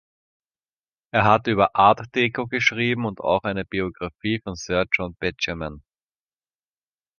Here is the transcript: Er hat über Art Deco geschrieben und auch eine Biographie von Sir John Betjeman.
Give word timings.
Er 1.11 1.25
hat 1.25 1.45
über 1.45 1.75
Art 1.75 2.07
Deco 2.15 2.47
geschrieben 2.47 3.05
und 3.05 3.19
auch 3.21 3.43
eine 3.43 3.65
Biographie 3.65 4.41
von 4.43 4.55
Sir 4.55 4.87
John 4.91 5.13
Betjeman. 5.19 5.83